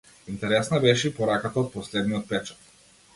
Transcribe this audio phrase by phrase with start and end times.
[0.35, 2.73] Интересна беше и пораката од последниот печат.